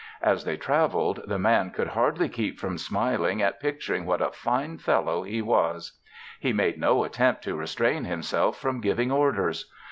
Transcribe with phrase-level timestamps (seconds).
[0.23, 4.79] As they travelled, the Man could hardly keep from smiling at picturing what a fine
[4.79, 5.99] fellow he was.
[6.39, 9.71] He made no attempt to restrain himself from giving orders.